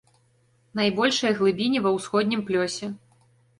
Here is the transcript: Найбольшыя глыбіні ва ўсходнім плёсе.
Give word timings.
Найбольшыя 0.79 1.35
глыбіні 1.41 1.83
ва 1.85 1.93
ўсходнім 1.99 2.45
плёсе. 2.51 2.93